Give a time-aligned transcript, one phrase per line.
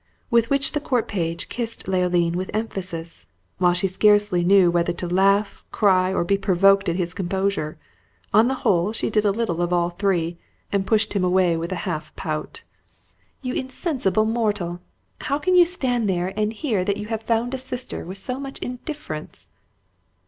[0.31, 3.27] With which the court page kissed Leoline with emphasis,
[3.59, 7.77] while she scarcely knew whether to laugh, cry, or be provoked at his composure.
[8.33, 10.39] On the whole, she did a little of all three,
[10.71, 12.63] and pushed him away with a halt pout.
[13.43, 14.79] "You insensible mortal!
[15.19, 18.39] How can you stand there and hear that you have found a sister with so
[18.39, 19.49] much indifference?"